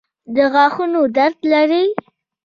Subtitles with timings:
[0.35, 1.85] د غاښونو درد لرئ؟